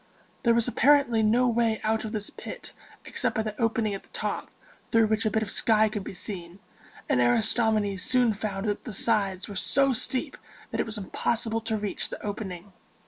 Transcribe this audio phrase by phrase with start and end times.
[0.41, 2.73] There was apparently no way out of this pit
[3.05, 4.49] except by the opening at the top,
[4.89, 6.57] through which a bit of sky could be seen;
[7.07, 10.37] and Aristomenes soon found that the sides were so steep
[10.71, 12.73] that it was impossible to reach the opening.